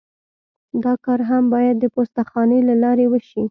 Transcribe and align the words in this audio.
دا 0.83 0.93
کار 1.05 1.19
هم 1.29 1.43
باید 1.53 1.75
د 1.79 1.85
پوسته 1.95 2.21
خانې 2.29 2.59
له 2.69 2.75
لارې 2.83 3.05
وشي 3.09 3.43